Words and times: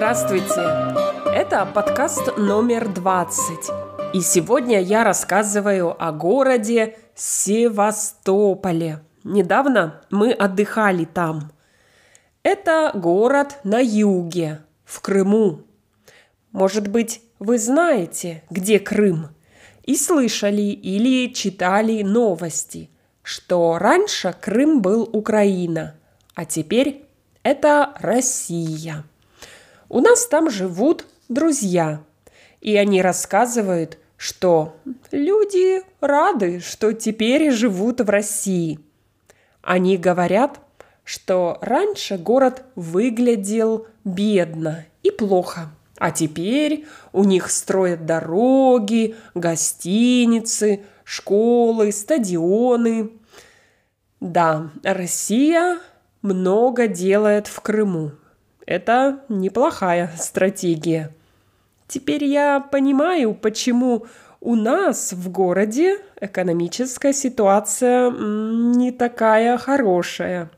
Здравствуйте! 0.00 0.62
Это 1.26 1.66
подкаст 1.66 2.38
номер 2.38 2.88
20. 2.88 3.70
И 4.14 4.22
сегодня 4.22 4.80
я 4.80 5.04
рассказываю 5.04 5.94
о 6.02 6.10
городе 6.10 6.96
Севастополе. 7.14 9.00
Недавно 9.24 10.00
мы 10.08 10.32
отдыхали 10.32 11.04
там. 11.04 11.52
Это 12.42 12.92
город 12.94 13.58
на 13.62 13.78
юге, 13.78 14.60
в 14.86 15.02
Крыму. 15.02 15.64
Может 16.50 16.88
быть, 16.88 17.20
вы 17.38 17.58
знаете, 17.58 18.42
где 18.48 18.78
Крым? 18.78 19.28
И 19.84 19.96
слышали 19.96 20.62
или 20.62 21.30
читали 21.30 22.00
новости, 22.00 22.88
что 23.22 23.76
раньше 23.76 24.34
Крым 24.40 24.80
был 24.80 25.02
Украина, 25.12 25.94
а 26.34 26.46
теперь 26.46 27.04
это 27.42 27.92
Россия. 28.00 29.04
У 29.92 29.98
нас 29.98 30.24
там 30.24 30.50
живут 30.50 31.04
друзья, 31.28 32.00
и 32.60 32.76
они 32.76 33.02
рассказывают, 33.02 33.98
что 34.16 34.76
люди 35.10 35.82
рады, 36.00 36.60
что 36.60 36.92
теперь 36.92 37.50
живут 37.50 38.00
в 38.00 38.08
России. 38.08 38.78
Они 39.62 39.96
говорят, 39.96 40.60
что 41.02 41.58
раньше 41.60 42.18
город 42.18 42.62
выглядел 42.76 43.88
бедно 44.04 44.86
и 45.02 45.10
плохо, 45.10 45.70
а 45.98 46.12
теперь 46.12 46.86
у 47.12 47.24
них 47.24 47.50
строят 47.50 48.06
дороги, 48.06 49.16
гостиницы, 49.34 50.84
школы, 51.02 51.90
стадионы. 51.90 53.10
Да, 54.20 54.70
Россия 54.84 55.80
много 56.22 56.86
делает 56.86 57.48
в 57.48 57.60
Крыму. 57.60 58.12
Это 58.70 59.24
неплохая 59.28 60.12
стратегия. 60.16 61.12
Теперь 61.88 62.22
я 62.22 62.60
понимаю, 62.60 63.34
почему 63.34 64.06
у 64.38 64.54
нас 64.54 65.12
в 65.12 65.28
городе 65.28 65.98
экономическая 66.20 67.12
ситуация 67.12 68.12
не 68.12 68.92
такая 68.92 69.58
хорошая. 69.58 70.52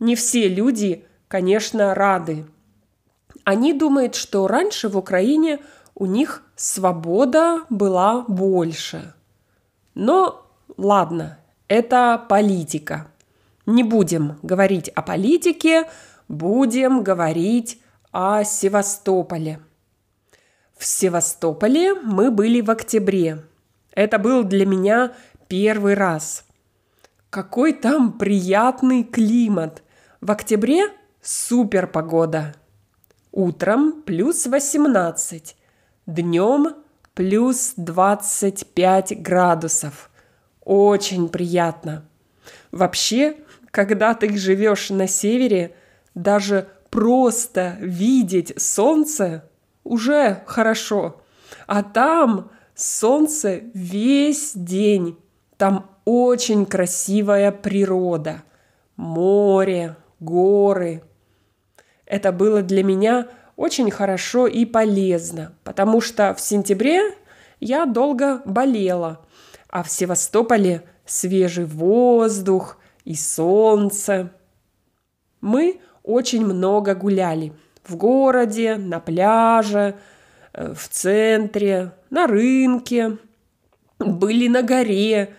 Не 0.00 0.16
все 0.16 0.48
люди, 0.48 1.04
конечно, 1.28 1.94
рады. 1.94 2.46
Они 3.44 3.72
думают, 3.72 4.16
что 4.16 4.48
раньше 4.48 4.88
в 4.88 4.98
Украине 4.98 5.60
у 5.94 6.04
них 6.04 6.42
свобода 6.56 7.60
была 7.70 8.24
больше. 8.26 9.14
Но 9.94 10.44
ладно, 10.76 11.38
это 11.68 12.20
политика. 12.28 13.06
Не 13.68 13.82
будем 13.82 14.38
говорить 14.42 14.88
о 14.88 15.02
политике, 15.02 15.90
будем 16.26 17.02
говорить 17.02 17.82
о 18.12 18.42
Севастополе. 18.42 19.60
В 20.78 20.86
Севастополе 20.86 21.92
мы 21.92 22.30
были 22.30 22.62
в 22.62 22.70
октябре. 22.70 23.44
Это 23.92 24.18
был 24.18 24.44
для 24.44 24.64
меня 24.64 25.12
первый 25.48 25.92
раз. 25.92 26.46
Какой 27.28 27.74
там 27.74 28.14
приятный 28.14 29.04
климат. 29.04 29.82
В 30.22 30.30
октябре 30.30 30.86
супер 31.20 31.88
погода. 31.88 32.54
Утром 33.32 34.00
плюс 34.00 34.46
18, 34.46 35.56
днем 36.06 36.68
плюс 37.12 37.74
25 37.76 39.20
градусов. 39.20 40.08
Очень 40.64 41.28
приятно. 41.28 42.08
Вообще, 42.72 43.36
когда 43.70 44.14
ты 44.14 44.36
живешь 44.36 44.90
на 44.90 45.06
севере– 45.06 45.74
даже 46.18 46.68
просто 46.90 47.76
видеть 47.80 48.60
солнце 48.60 49.48
уже 49.84 50.42
хорошо. 50.46 51.22
А 51.66 51.82
там 51.82 52.50
солнце 52.74 53.62
весь 53.72 54.52
день. 54.54 55.16
Там 55.56 55.90
очень 56.04 56.66
красивая 56.66 57.52
природа. 57.52 58.42
Море, 58.96 59.96
горы. 60.18 61.02
Это 62.04 62.32
было 62.32 62.62
для 62.62 62.82
меня 62.82 63.28
очень 63.56 63.90
хорошо 63.90 64.46
и 64.46 64.64
полезно, 64.64 65.52
потому 65.62 66.00
что 66.00 66.34
в 66.34 66.40
сентябре 66.40 67.14
я 67.60 67.86
долго 67.86 68.40
болела, 68.44 69.24
а 69.68 69.82
в 69.82 69.90
Севастополе 69.90 70.84
свежий 71.04 71.64
воздух 71.64 72.78
и 73.08 73.14
солнце. 73.14 74.30
Мы 75.40 75.80
очень 76.02 76.44
много 76.44 76.94
гуляли. 76.94 77.54
В 77.82 77.96
городе, 77.96 78.76
на 78.76 79.00
пляже, 79.00 79.96
э, 80.52 80.74
в 80.74 80.88
центре, 80.88 81.92
на 82.10 82.26
рынке, 82.26 83.16
были 83.98 84.48
на 84.48 84.62
горе. 84.62 85.34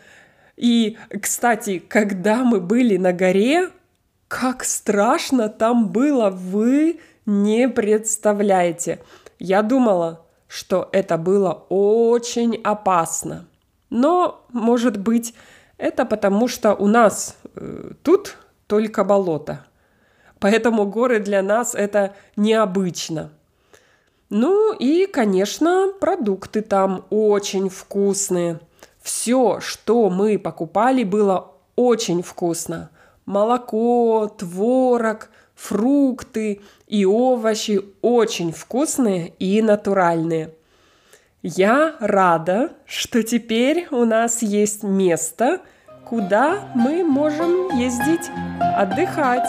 И, 0.58 0.98
кстати, 1.22 1.78
когда 1.78 2.44
мы 2.44 2.60
были 2.60 2.98
на 2.98 3.14
горе, 3.14 3.70
как 4.28 4.64
страшно 4.64 5.48
там 5.48 5.90
было, 5.90 6.32
вы 6.32 7.00
не 7.28 7.70
представляете. 7.70 9.00
Я 9.38 9.62
думала, 9.62 10.26
что 10.48 10.90
это 10.92 11.20
было 11.20 11.68
очень 11.70 12.60
опасно. 12.64 13.46
Но, 13.92 14.44
может 14.52 14.98
быть, 14.98 15.36
это 15.80 16.04
потому, 16.06 16.48
что 16.48 16.74
у 16.74 16.88
нас 16.88 17.38
тут 18.04 18.38
только 18.68 19.04
болото. 19.04 19.66
Поэтому 20.40 20.86
горы 20.86 21.20
для 21.20 21.42
нас 21.42 21.76
это 21.76 22.16
необычно. 22.36 23.32
Ну 24.30 24.74
и, 24.74 25.06
конечно, 25.08 25.92
продукты 26.00 26.62
там 26.62 27.06
очень 27.10 27.70
вкусные. 27.70 28.60
Все, 29.02 29.60
что 29.60 30.10
мы 30.10 30.38
покупали, 30.38 31.04
было 31.04 31.52
очень 31.76 32.22
вкусно. 32.22 32.92
Молоко, 33.26 34.28
творог, 34.38 35.30
фрукты 35.56 36.62
и 36.88 37.06
овощи 37.06 37.82
очень 38.02 38.52
вкусные 38.52 39.34
и 39.40 39.62
натуральные. 39.62 40.54
Я 41.42 41.96
рада, 42.00 42.74
что 42.86 43.24
теперь 43.24 43.88
у 43.92 44.06
нас 44.06 44.42
есть 44.42 44.84
место, 44.84 45.62
куда 46.10 46.62
мы 46.74 47.04
можем 47.04 47.78
ездить 47.78 48.32
отдыхать. 48.60 49.48